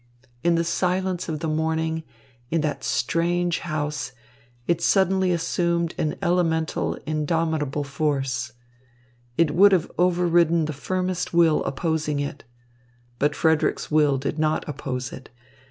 In 0.43 0.55
the 0.55 0.63
silence 0.63 1.29
of 1.29 1.41
the 1.41 1.47
morning 1.47 2.01
in 2.49 2.61
that 2.61 2.83
strange 2.83 3.59
house, 3.59 4.13
it 4.65 4.81
suddenly 4.81 5.31
assumed 5.31 5.93
an 5.99 6.15
elemental, 6.23 6.95
indomitable 7.05 7.83
force. 7.83 8.53
It 9.37 9.51
would 9.53 9.71
have 9.73 9.91
overridden 9.99 10.65
the 10.65 10.73
firmest 10.73 11.35
will 11.35 11.63
opposing 11.65 12.19
it. 12.19 12.43
But 13.19 13.35
Frederick's 13.35 13.91
will 13.91 14.17
did 14.17 14.39
not 14.39 14.67
oppose 14.67 15.13
it. 15.13 15.29